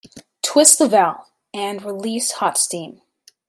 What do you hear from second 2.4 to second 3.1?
steam.